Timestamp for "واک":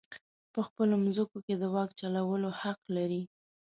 1.73-1.89